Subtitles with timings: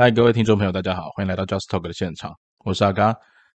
[0.00, 3.12] 嗨，各位听众朋友，大家好，欢迎来到 Just Talk 的现场，我是阿嘎。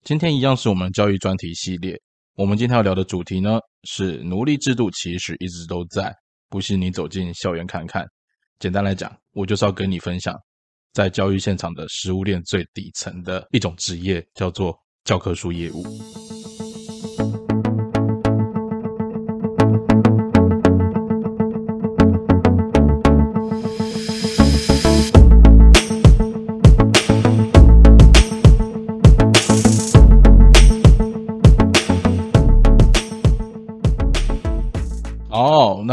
[0.05, 2.01] 今天一样是我们教育专题系列。
[2.35, 6.11] 我们今天要聊的主题呢，是奴隶制度其实一直都在，
[6.49, 8.07] 不信你走进校园看看。
[8.59, 10.35] 简单来讲，我就是要跟你分享，
[10.95, 15.85] 在教育现场的食物链最底层的一种职业，叫做教科书业务。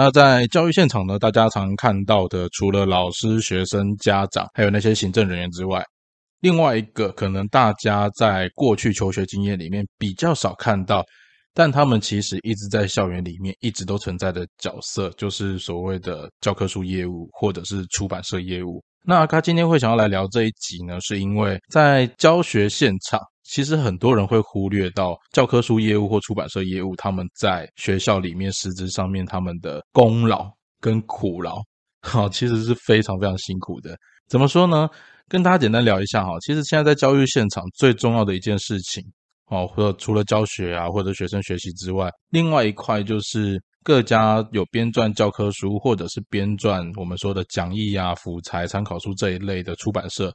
[0.08, 5.84] 那在教育现场呢，大家常看到的，除了老师、学生、家长，还有那些行政人员之外，
[6.40, 11.04] 另外一个可能大家在过去求学经验里面比较少看到，
[11.54, 18.82] 但他们其实一直在校园里面一直都存在的角色，就是所谓的教科书业务或者是出版社业务。
[19.06, 23.20] 那他今天会想要来聊这一集呢，是因为在教学现场。
[23.48, 31.62] 其实很多人会忽略到教科书业务或出版社业务，他们在学校里面实质上面他们的功劳跟苦劳，
[32.02, 33.98] 哈，其实是非常非常辛苦的。
[34.28, 34.90] 怎么说呢？
[35.30, 36.32] 跟大家简单聊一下哈。
[36.42, 39.04] 其实现在在教育现场最重要的一件事情，
[39.48, 50.34] 哦，或者除了教学啊或者学生学习之外，另外一块就是各家有编撰教科书或者是编撰我们说的讲义啊、辅材、参考书这一类的出版社。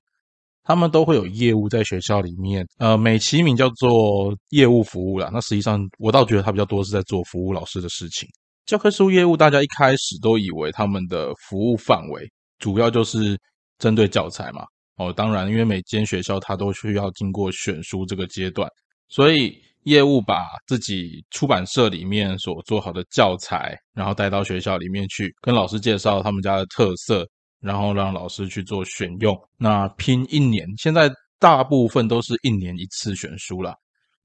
[0.64, 5.28] 他们都会有业务在学校里面，呃，美其名叫做业务服务啦。
[5.32, 8.28] 那实际上，我倒觉得他比较多是在做服务老师的事情。
[8.64, 13.36] 教科书业务，大家一开始都以为他们的服务范围主要就是
[13.78, 14.64] 针对教材嘛。
[14.96, 18.68] 哦，当然，因为每间学校它都需要经过选书这个阶段，
[19.08, 19.52] 所以
[19.83, 27.27] 业务把自己出版社里面所做好的教材，然后带到学校里面去，跟老师介绍他们家的特色。
[27.62, 33.74] 然后让老师去做选用，那拼一年，现在大部分都是一年一次选书了，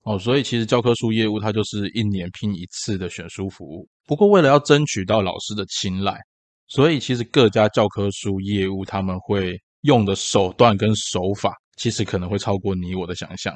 [0.03, 3.87] 哦，所以其实教科书业务它就是一年拼一次的选书服务。
[4.07, 6.19] 不过为了要争取到老师的青睐，
[6.67, 13.55] 所以其实各家教科书业务他们会用的手段跟手法，其实可能会超过你我的想象。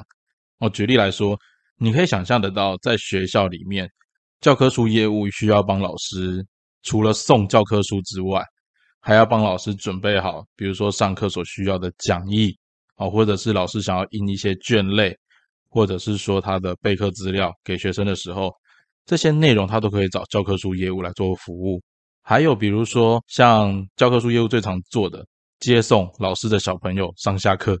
[0.60, 1.36] 哦，举例来说，
[1.76, 3.88] 你可以想象得到，在学校里面，
[4.40, 6.46] 教科书业务需要帮老师
[6.84, 8.44] 除了送教科书之外，
[9.04, 12.56] 还要帮老师准备好，比如说上课所需要的讲义
[12.94, 15.12] 啊，或者是老师想要印一些卷类，
[15.68, 18.52] 或者是说他的备课资料给学生的时候，
[19.04, 21.82] 这些内容他都可以找教科书业务来做服务。
[22.22, 25.26] 还有比如说像教科书业务最常做的
[25.58, 27.76] 接送老师的小朋友上下课，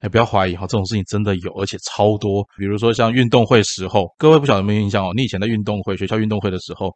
[0.00, 2.42] 哎，不要怀疑哈，这种事情真的有，而且超多。
[2.56, 5.12] 比如说像运动会时候，各位不晓得有没有印象哦？
[5.14, 6.90] 你以前在运动会学校运动会的时候。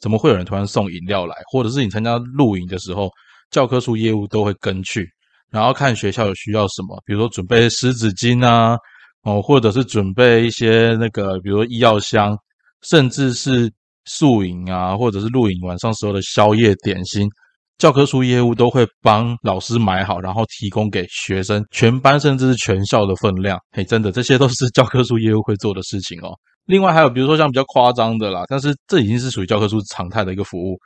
[0.00, 1.34] 怎么会有人突然送饮料来？
[1.50, 3.10] 或者是你参加露营的时候，
[3.50, 5.08] 教科书业务都会跟去，
[5.50, 8.76] 然后看学校有需要什么，比如说准备湿纸巾啊，
[9.22, 12.36] 哦，或者是准备一些那个，比如说医药箱，
[12.82, 13.70] 甚至是
[14.06, 17.28] 宿营啊，或者是露营晚上时候的宵夜点心，
[17.76, 23.58] 教科书业务都会帮老师买好，然后提供给学生，全班甚至是全校的分量。
[23.72, 26.32] 嘿，真的，这些都是教科书业务会做的事情哦。
[26.70, 30.78] 另外还有，比如说像比较夸张的啦，但是这已经是属于教科书常态的一个服务。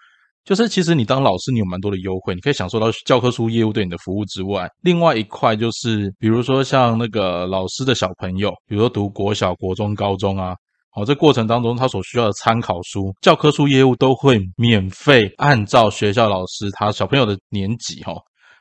[0.43, 10.55] 就是其实你当老师，你有蛮多的优惠，你可以享受到教科书业务对你的服务之外，另外一块就是，比如说像那个老师的小朋友，比如说读国小、国中、高中啊，
[10.97, 18.15] 哦，这过程当中他所需要的参考书、教科书业务都会免费按照学校老师他小朋友的年级哈，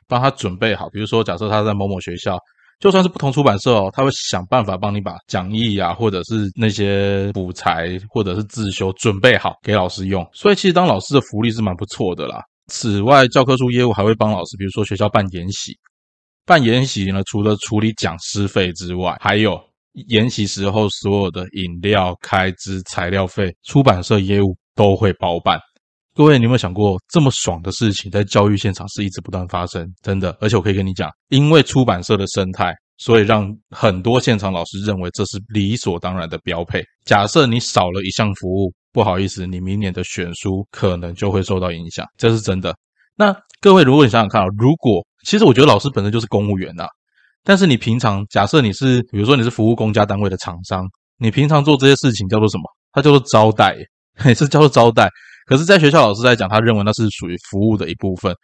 [0.06, 0.90] 帮他准备好。
[0.90, 2.38] 比如说假设他在某某学校。
[2.80, 10.26] 就算是不同出版社哦，他会想办法帮你把讲义啊，或者是那些补材，或者是自修准备好给老师用。
[10.32, 12.42] 所以其实当老师的福利是蛮不错的啦。
[12.66, 15.72] 此外，教科书业务还会帮老师，比如说学校办研习，
[16.46, 19.60] 办研习呢，除了处理讲师费之外，还有
[20.08, 25.58] 研习时候所有的饮料开支、材料费，出版社业务都会包办。
[26.16, 29.84] 各位，你有没有想过，这么爽的事情在教育现场是一直不断发生？
[30.00, 36.80] 真的，而且我可以跟你讲，因为出版社的生态，所以让很多现场老师认为这是理所当然的标配。
[37.04, 42.72] 假设你少了一项服务，不好意思，你明年的选书可能就会受到影响，这是真的。
[43.16, 46.86] 那各位，如果你想想看啊，如果其实我觉得老师本身就是公务员呐，
[47.42, 50.86] 但是你平常假设你是，比如说你是服务公家单位的厂商，
[51.18, 52.62] 你平常做这些事情叫做什么？
[52.92, 53.76] 它叫做招待，
[54.26, 55.10] 也是叫做招待。
[55.46, 58.34] 可是，在学校老师在讲，他认为那是属于服务的一部分。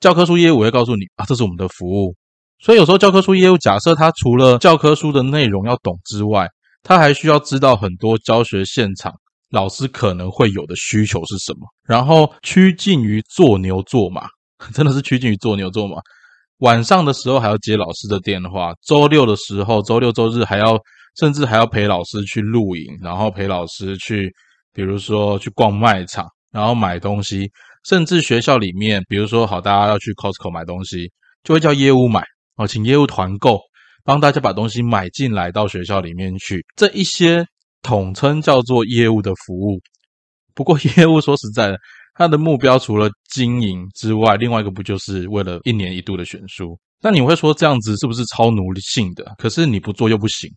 [0.00, 2.14] 教科书业务会告诉你啊，这是我们的服务。
[2.58, 6.46] 所以有时候教科书业务，假设他除了教科书的内容要懂之外，
[6.82, 9.12] 他还需要知道很多教学现场
[9.50, 14.22] 老师可能会有的需求是什么，然后趋近于做牛做马，
[14.72, 15.96] 真的是趋近于做牛做马。
[16.58, 20.78] 晚上的时候还要接老师的电话，周六的时候，周六周日还要，
[21.18, 24.30] 甚至还要陪老师去露营，然后陪老师去，
[24.72, 27.50] 比如说去逛卖场，然后买东西，
[27.84, 31.10] 甚至学校里面，比如说好，大家要去 Costco 买东西，
[31.44, 32.24] 就会叫业务买
[32.56, 33.58] 哦，请业务团购，
[34.04, 37.44] 帮大家把东西买进来到学校里面去，这一些
[37.82, 39.80] 统称叫做业务的服务。
[40.54, 41.78] 不过业务说实在的。
[42.12, 46.78] 他的目标除了经营之外，另外一个不就是为了一年一度的选书？
[47.00, 49.24] 那你会说这样子是不是超奴性的？
[49.38, 50.50] 可是你不做又不行。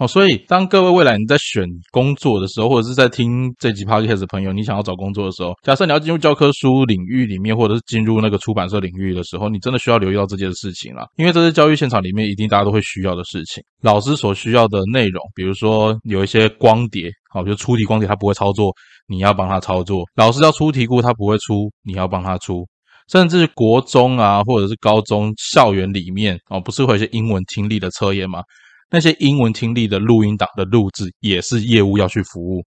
[0.00, 13.62] 好，所以当各位未来你在选工作的时候，或者是在听这集 podcast 的朋友，你想要找工作的时候，假设你要进入教科书领域里面，或者是进入那个出版社领域的时候，你真的需要留意到这件事情了，因为这是教育现场里面一定大家都会需要的事情。
[13.82, 18.72] 老师所需要的内容，比如说有一些光碟，好，比如出题光碟他不会操作，
[19.06, 22.66] 你要帮他操作；老师要出题库，他不会出，你要帮他出。
[23.12, 28.40] 甚至国中啊，或者是高中校园里面哦，不是会有一些英文听力的测验吗？
[28.90, 32.64] 那些英文听力的录音档的录制也是业务要去服务，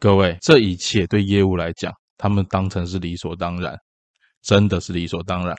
[0.00, 3.76] 各位，这一切对业务来讲，他们当成是理所当然，
[4.42, 5.54] 真的是理所当然。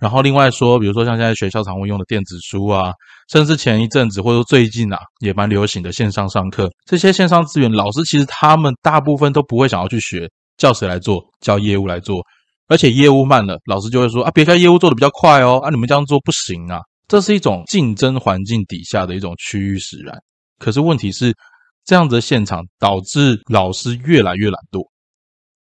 [0.00, 2.92] 然后另外说，比如说像现在学校常会用的电子书啊，
[3.30, 11.22] 甚至前一阵子或者说最近啊，也蛮流行的线上上课，这些线上资源，老师其实他们大部分都不会想要去学，叫谁来做？
[11.40, 12.20] 叫业务来做，
[12.66, 16.80] 而且业务慢了，老师就会说啊，别家业务做的比较快哦，啊，你们这样做不行啊。
[17.12, 20.18] 这是一种竞争环境底下的一种趋于使然，
[20.58, 21.36] 可是问题是，
[21.84, 24.82] 这样子的现场导致老师越来越懒惰，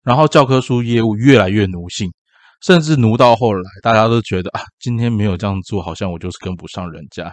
[0.02, 2.10] 然后教科书业务越来越奴性，
[2.62, 7.30] 甚至奴到后来，大家都觉得啊，今天没有这样做，好像我就是跟不上人家。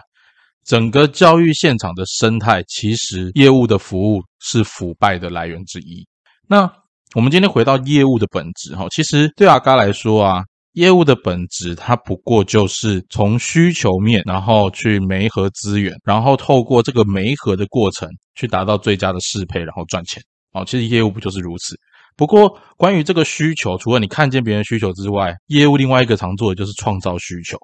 [0.65, 6.05] 整个教育现场的生态，其实业务的服务是腐败的来源之一。
[6.45, 6.69] 那
[7.15, 10.43] 我们今天回到业务的本质，哈，其实对阿嘎来说啊。
[10.79, 20.23] 业务的本质，它不过就是从需求面，然后去媒合资源，然后透过这个媒合的过程，去达到最佳的适配，然后赚钱。
[20.53, 21.75] 哦，其实业务不就是如此？
[22.15, 27.57] 不过，关于这个需求，除了你看见别人需求之外，业务另外一个常做的就是创造需求。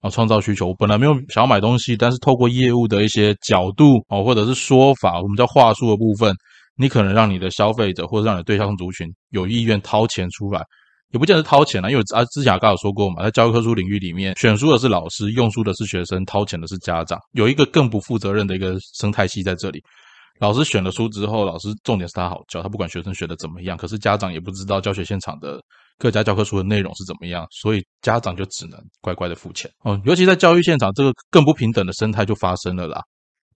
[0.00, 6.34] 啊，创造需求，我本来没有想要买东西，但是透过业务的一些角度，哦，或者是说法，我们叫话术的部分，
[6.76, 10.64] 你可能让你的消费者或者让你对象族群有意愿掏钱出来。
[11.10, 19.82] 也不见得掏钱了，因为啊，之前刚有说过嘛，在教科书领域里面，选书的是老师，用书的是学生，掏钱的是家长，有一个更不负责任的一个生态系在这里。
[20.38, 25.60] 老师选了书之后，老师重点是他好教，他不管学生学的怎么样，可是家长也不知道教学现场的
[25.98, 30.00] 各家教科书的内容是怎么样，所以家长就只能乖乖的付钱哦。
[30.04, 33.02] 尤其在教育现场，这个更不平等的生态就发生了啦。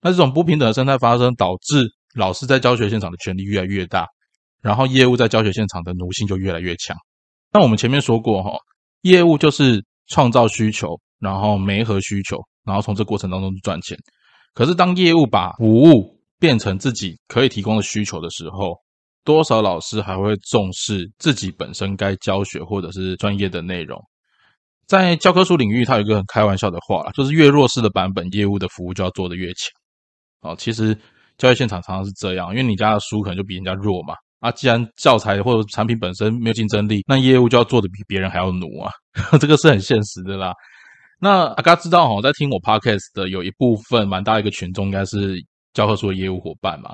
[0.02, 4.06] 那这种不平等的生态发生，导致老师在教学现场的权力越来越大，
[4.60, 6.94] 然后业务在教学现场的奴性就越来越强。
[7.54, 8.50] 那我们前面说过哈，
[9.02, 13.96] 业务就是创造需求，然后媒合需求，然后从这过程当中赚钱。
[14.54, 18.74] 可是当业务把服务变成自己可以提供的需求的时候，
[19.22, 24.02] 多少老师还会重视自己本身该教学或者是专业的内容？
[24.88, 29.70] 在教科书领域，它有一个很开玩笑的话，就是越弱势的版本，业务的服务就要做得越强。
[30.40, 30.98] 哦，其实
[31.38, 34.16] 教育现场常常是这样，因为你家的书可能就比人家弱嘛。
[34.44, 38.92] 啊，既然教材或者产品本身没有竞争力，那业务就要做的比别人还要努啊，
[39.40, 40.52] 这个是很现实的啦。
[41.18, 46.90] 那阿嘎知道哈，在听我 podcast 的有一部分蛮大一个群众，应该是教科书的业务伙伴嘛。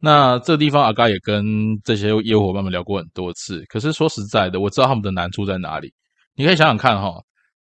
[0.00, 1.44] 那这地方阿嘎也跟
[1.84, 3.62] 这些业务伙伴们聊过很多次。
[3.68, 5.92] 可是说实在的，我知道他们的难处在哪里。
[6.34, 7.12] 你可以想想看哈，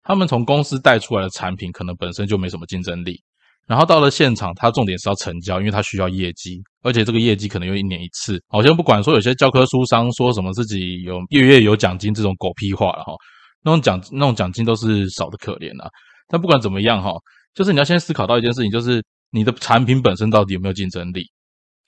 [0.02, 3.22] 他们从公司带出来的产品，可能本身就没什么竞争力。
[3.70, 8.44] 然后到了现场，他重点是要成交，因为他需要业绩，而且这个业绩可能又一年一次。
[8.48, 13.14] 好像不管说有些教科书商说什么自己有月月有奖金这种狗屁话了哈，
[13.64, 15.88] 那种奖那种奖金都是少的可怜啊。
[16.28, 17.12] 但不管怎么样哈，
[17.54, 21.24] 就是你要先思考到一件事情，就是你的产品本身到底有没有竞争力。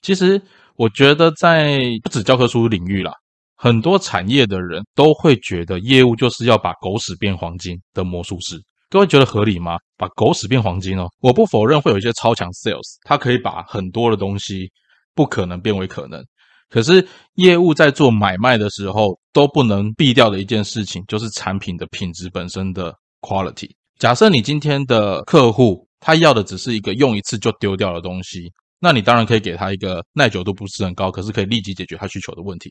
[0.03, 0.39] 其实
[0.75, 3.11] 我觉得在不止教科书领域啦，
[3.55, 8.61] 很多产业的人都会觉得业务就是要把狗屎变黄金的魔术师。
[8.91, 9.77] 各位觉得合理吗？
[9.95, 11.07] 把狗屎变黄金哦！
[11.21, 14.69] 我不否认会有一些超强 sales，他可以把很多的东西
[15.15, 16.21] 不可能变为可能。
[16.69, 23.69] 可是业务在做买卖的时候都不能避掉的一件事情，就是产品的品质本身的 quality。
[23.97, 32.69] 假设你今天的客户他要的只是一个用一次就丢掉的东西，那你当然可以给他一个耐久度不是很高，可是可以立即解决他需求的问题。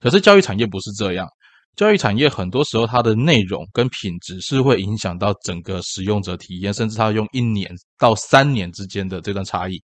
[0.00, 1.28] 可是教育产业不是这样。
[1.76, 9.82] 教育产业很多时候，它的内容跟品质是会影响到整个使用者体验，甚至它用一年到三年之间的这段差异。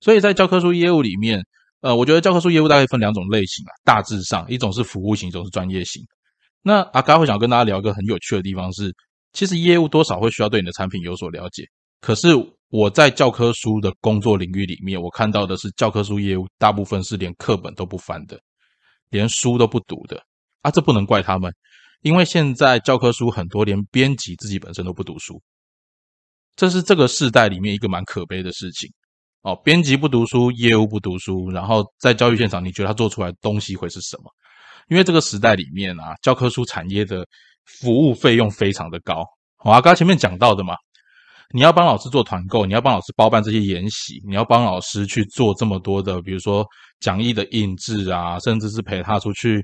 [0.00, 1.44] 所以在教科书业务里面，
[1.80, 6.02] 呃，我觉得教科书业务大概分两种类型啊，大致上一种是服务型，一种是专业型。
[6.62, 8.94] 那阿嘎会想跟大家聊一个很有趣的地方是，
[9.32, 11.64] 其实业务多少会需要对你的产品有所了解。
[12.00, 12.30] 可是
[12.70, 18.40] 我在教科书的工作领域里面，我看到的是教科书业务大部分是连课本都不翻的，
[19.10, 20.22] 连书都不读的
[20.62, 20.70] 啊！
[20.70, 21.52] 这不能怪他们，
[22.02, 25.40] 因为现在教科书很多连编辑自己本身都不读书，
[26.56, 28.90] 这是这个时代里面一个蛮可悲的事情
[29.42, 29.54] 哦。
[29.64, 34.24] 编辑不读书，业务不读书，然后在教育现场，你觉得他做出来的东西会是什么？
[34.88, 37.26] 因为这个时代里面啊，教科书产业的
[37.64, 39.22] 服务费用非常的高。
[39.64, 40.74] 我刚刚前面讲到的嘛，
[41.52, 46.66] 你要帮老师做团购，你要帮老师包办这些研习，你要帮老师去做这么多的，比如说
[47.00, 49.62] 讲义的印制啊，甚至是陪他出去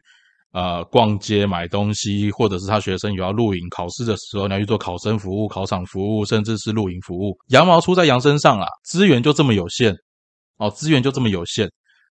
[0.54, 7.37] 呃逛街买东西，或者是他学生有要露营考试的时候，你要去做考生服务、考场服务，甚至是露营服务。
[7.49, 9.94] 羊毛出在羊身上啊，资源就这么有限
[10.58, 11.68] 哦，资源就这么有限。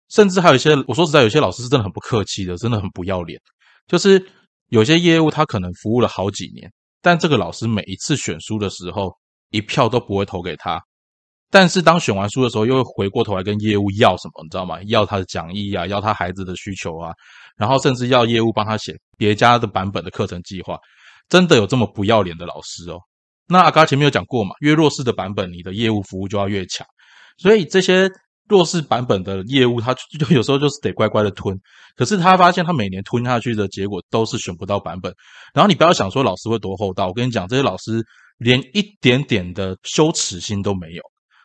[0.09, 3.38] 甚至还有一些，我说实在，有些老师是真的很不客气的，真的很不要脸。
[3.87, 4.25] 就是
[4.68, 9.12] 有些业务他可能服务了好几年，但这个老师每一次选书的时候，
[9.50, 10.80] 一票都不会投给他。
[11.50, 14.83] 但是当选完书的时候，又会回过头来跟业务要什么，你知道吗？
[14.87, 17.12] 要他的讲义啊，要他孩子的需求啊，
[17.57, 20.78] 然后甚至要业务帮他写别家的版本的课程计划。
[21.28, 22.99] 真的有这么不要脸的老师哦？
[23.47, 26.87] 那阿嘎前面有讲过嘛，越弱势的版本，你的业务服务就要越强。
[27.37, 28.11] 所以这些。
[28.50, 31.55] 弱势版本的业务，他就有时候就是得乖乖的吞。
[31.95, 35.12] 可是他发现，他每年吞下去的结果都是选不到版本。
[35.52, 38.02] 然后你不要想说老师会多厚道，我跟你讲，这些老师
[38.38, 41.02] 连一点点的羞耻心都没有，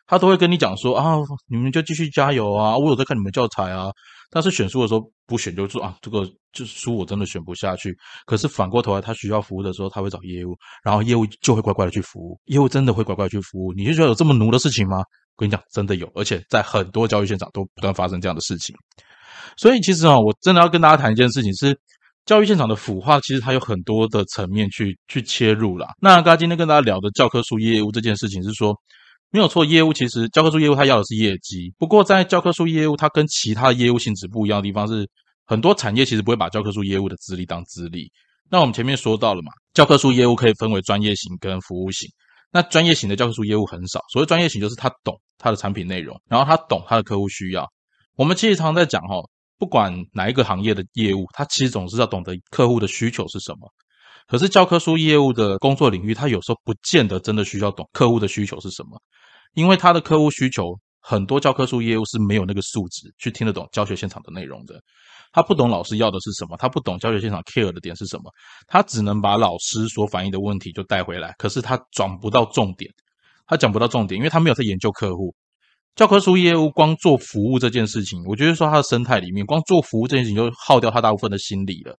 [0.08, 1.18] 他都会跟你讲说啊，
[1.48, 3.92] 你们就继续加油啊，我有在看你们教材啊。
[4.30, 7.96] 但是选书的时候不选，就说啊，这个这书我真的选不下去。
[8.26, 13.72] 可是反过头来，他需要服务的时候，他会找业务，然后业务就会乖乖的去服务，业务真的会乖乖去服务。
[13.74, 14.98] 你就觉得有这么奴的事情吗？
[14.98, 15.06] 我
[15.38, 18.76] 跟你讲，真的有，而且在很多教育现场都不断发生这样的事情。
[19.56, 21.78] 所以其实啊，我真的要跟大家谈一件事情，是
[22.26, 25.90] 教育现场的腐化，其实它有很多的层面去去切入啦。
[26.02, 28.76] 那刚刚今天跟大家聊的教科书业务这件事情，是说
[29.34, 31.74] 没有错，业务其实教科书业务它要的是业绩。
[31.80, 35.10] 不过在教科书业务，它跟其他业务性质不一样的地方是，
[35.48, 38.12] 很多产业其实不会把教科书业务的资历当资历。
[38.52, 42.08] 那我们前面说到了嘛，教科书业务可以分为专业型跟服务型。
[42.52, 47.68] 那专业型的教科书业务很少，所谓专业型就是他懂他的产品内容，然后他懂他的客户需要。
[48.16, 49.16] 我们其实常常在讲哈，
[49.58, 53.68] 不管哪一个行业的业务，他其实总是要懂得客户的需求是什么。
[54.28, 59.02] 可是教科书业务的工作领域，他有时候不见得真的需要懂客户的需求是什么，
[59.54, 64.80] 因为他的客户需求很多，教科书业务是没有那个素质去听得懂教学现场的内容的。
[65.32, 68.32] 他不懂老师要的是什么，他不懂教学现场 care 的点是什么，
[68.68, 72.92] 他只能把老师所反映的问题就带回来，可是他转不到重点，
[73.48, 75.34] 他讲不到重点，因为他没有在研究客户。
[75.96, 81.96] 教科书业务光做服务这件事情，我觉得说他的生态里面，光做服务这件事情就耗掉他大部分的心理了。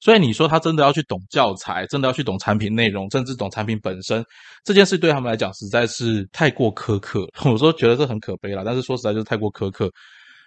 [0.00, 4.24] 所以你说他真的要去懂教材，真的要去懂产品内容，甚至懂产品本身，
[4.64, 7.26] 这件事对他们来讲实在是太过苛刻。
[7.44, 9.90] 我说觉得这很可悲了，但是说实在就是太过苛刻。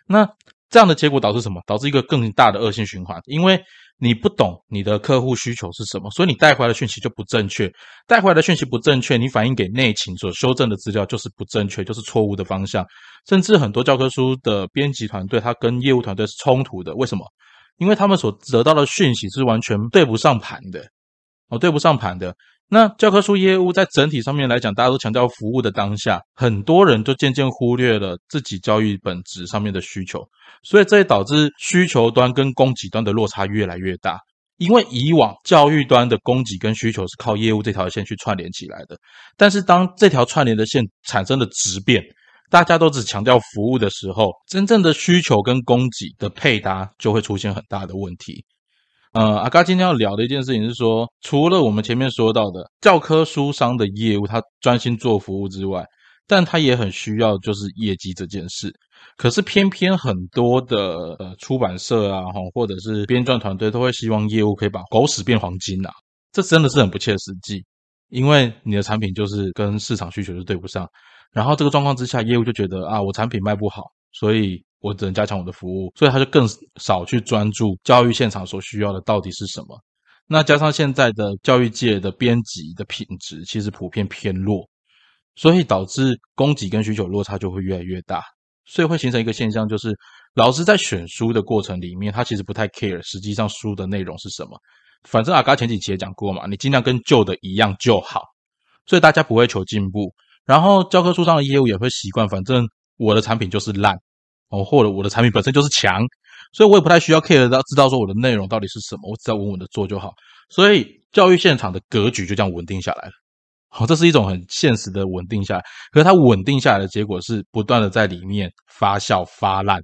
[0.07, 0.27] 那。
[0.71, 1.61] 这样的结果导致什么？
[1.67, 3.19] 导致一个更大的恶性循环。
[3.25, 3.61] 因为
[3.97, 7.69] 你不懂你的客户需求是什么，所以你带回来的讯息就不正确。
[8.07, 12.85] 带回来的讯息不正确，你反映给内勤所修正的资料就是不正确，就是错误的方向。
[13.27, 16.95] 甚至很多教科书的编辑团队，他跟业务团队是冲突的。
[16.95, 17.25] 为什么？
[17.77, 20.85] 因为他们所得到的讯息是完全对不上盘的，
[21.49, 22.35] 哦，对不上盘的。
[22.73, 30.25] 那教科书业务在整体上面来讲，大家都强调服务的当下，很多人都渐渐忽略了自己教育本质上面的需求，
[30.63, 34.19] 所以这也导致需求端跟供给端的落差越来越大。
[34.55, 38.95] 因为以往教育端的供给跟需求是靠业务这条线去串联起来的，
[39.35, 42.01] 但是当这条串联的线产生了质变，
[42.51, 48.43] 大家都只强调服务的时候，真正的需求跟供给的配搭就会出现很大的问题。
[49.13, 55.85] 呃，阿嘎今天要聊的一件事情是说，除了我们前面说到的教科书商的业务，他专心做服务之外，
[56.27, 58.69] 但他也很需要就是业绩这件事。
[59.15, 65.91] 可是偏偏很多的呃出版社啊，哈，或者是编撰团队都会希望业务可以把狗屎变黄金啊，
[66.33, 67.63] 这真的是很不切实际。
[68.09, 70.85] 因为你的产品就是跟市场需求就对不上，
[71.31, 74.63] 然后这个状况之下，业务就觉得啊，我产品卖不好，所以。
[74.83, 79.79] 我只能加强我的服务，所以他就更少去专注教育现场所需要的到底是什么。
[80.25, 84.67] 那加上现在的教育界的编辑的品质其实普遍偏弱，
[85.35, 88.23] 所以导致供给跟需求落差就会越来越大，
[88.65, 89.95] 所以会形成一个现象，就是
[90.33, 94.59] 老师在选书的过程里面，他其实不太 care 实际上书的内容是什么。
[95.03, 98.23] 反正阿嘎前几期也讲过嘛，你尽量跟旧的一样就好，
[98.87, 100.11] 所以大家不会求进步。
[100.45, 102.67] 然后教科书上的业务也会习惯，反正
[102.97, 103.95] 我的产品就是烂。
[104.49, 106.05] 哦，或者我的产品本身就是强，
[106.51, 110.11] 所以我也不太需要 care 到知道说我的内容到底是什么，我只要稳稳的做就好。
[110.49, 113.13] 所以教育现场的格局就这样稳定下来了。
[113.69, 115.63] 好，这是一种很现实的稳定下来。
[115.93, 119.81] 可是它稳定下来的结果是不断的在里面发酵发烂，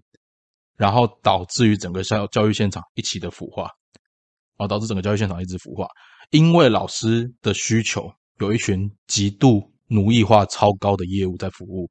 [0.75, 3.71] 然后导致于整个教教育现场一起的腐化，
[4.57, 5.87] 啊，导致整个教育现场一直腐化。
[6.31, 8.11] 因为老师的需求
[8.41, 11.89] 有一群极度奴役化超高的业务在服务，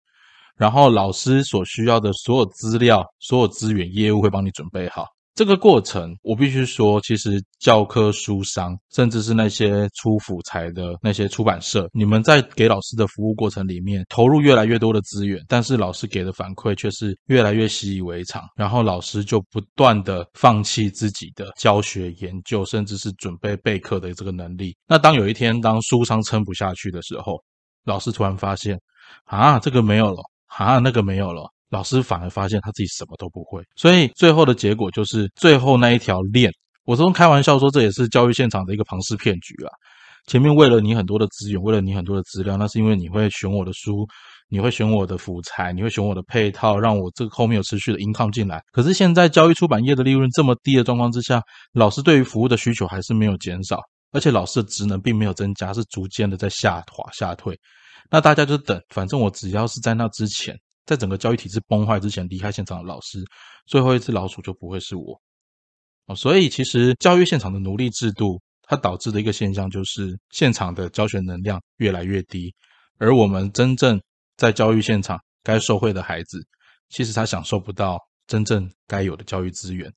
[0.57, 5.07] 然后老师所需要的所有资料、所有资源，业务会帮你准备好。
[5.35, 24.75] 这个过程，我必须说，其实教科书商，甚至是那些出辅材的那些出版社，你们在给老师的服务过程里面投入越来越多的资源，但是老师给的反馈却是越来越习以为常，然后老师就不断的放弃自己的教学研究，甚至是准备备课的这个能力。
[24.89, 27.39] 那当有一天当书商撑不下去的时候，
[27.87, 28.79] 老师突然发现，
[29.25, 31.51] 啊，这个没有了，啊，那个没有了。
[31.71, 36.51] 老师反而发现他自己什么都不会，所以最后的结果就是最后那一条链。
[36.85, 39.71] 我从开玩笑说，这也是教育现场的一个庞氏骗局啊。
[40.27, 44.07] 前面为了你很多的资源，为了你很多的资料，那是因为你会选我的书，
[44.49, 48.63] 你会选我的辅材，你会选我的配套，让我这个后面有持续的 income 进来。
[48.73, 51.41] 可是现在教育出版业的利润这么低的状况之下，
[51.73, 53.81] 老师对于服务的需求还是没有减少，
[54.13, 57.59] 而且老师的职能并没有增加，是逐渐的在下滑下退。
[58.11, 60.59] 那大家就等，反正我只要是在那之前。
[60.87, 63.19] 在整个教育体制崩坏之前离开现场的老师，
[63.67, 65.21] 最后一只老鼠就不会是我
[66.07, 66.15] 哦。
[66.15, 72.55] 所以，其实教育现场的奴隶制度，它导致的一个现象就是，现场的教学能量越来越低，
[72.99, 74.01] 而我们真正
[74.37, 76.39] 在教育现场该受惠的孩子，
[76.91, 77.99] 其实他享受不到
[78.29, 79.93] 真正该有的教育资源。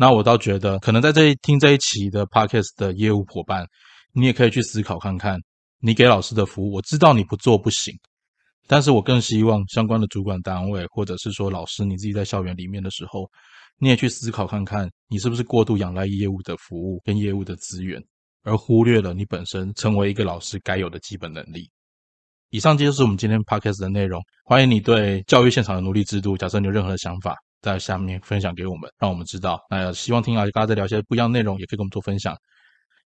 [0.00, 3.66] 那我倒觉得，可能在这一听这一期的 podcast 的业务伙伴，
[4.12, 5.36] 你也可以去思考看看，
[5.80, 7.92] 你给老师的服务，我知道你不做不行。
[8.68, 13.28] 但是我更希望相关的主管单位，或者是说老师，你自己在校园里面的时候，
[13.78, 18.00] 你也去思考看看，你是不是过度仰赖业务的服务跟业务的资源，
[18.44, 21.68] 而忽略了你本身成为一个老师该有的基本能力。
[22.50, 24.22] 以上就是我们今天 podcast 的内容。
[24.44, 29.60] 欢迎你对教育现场的奴隶制度，假设你有任何的想法，在下面分享给我们，让我们知道。
[29.70, 32.36] 那希望听啊，大家再聊些不一样的内容，也可以跟我们做分享。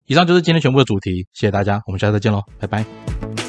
[0.06, 3.39] 以上就是今天全部的主题，谢谢大家，我们下次再见喽，拜拜。